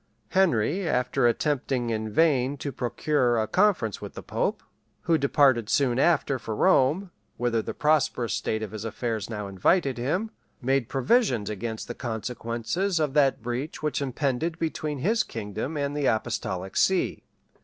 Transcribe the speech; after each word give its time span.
Henry, 0.29 0.89
after 0.89 1.27
attempting 1.27 1.91
in 1.91 2.09
vain 2.09 2.57
to 2.57 2.71
procure 2.71 3.37
a 3.39 3.45
conference 3.45 4.01
with 4.01 4.15
the 4.15 4.23
pope, 4.23 4.63
who 5.01 5.15
departed 5.15 5.69
soon 5.69 5.99
after 5.99 6.39
for 6.39 6.55
Rome, 6.55 7.11
whither 7.37 7.61
the 7.61 7.75
prosperous 7.75 8.33
state 8.33 8.63
of 8.63 8.71
his 8.71 8.83
affairs 8.83 9.29
now 9.29 9.47
invited 9.47 9.99
him, 9.99 10.31
made 10.59 10.89
provisions 10.89 11.51
against 11.51 11.87
the 11.87 11.93
consequences 11.93 12.99
of 12.99 13.13
that 13.13 13.43
breach 13.43 13.83
which 13.83 14.01
impended 14.01 14.57
between 14.57 14.97
his 14.97 15.21
kingdom 15.21 15.77
and 15.77 15.95
the 15.95 16.07
apostolic 16.07 16.75
see. 16.75 17.21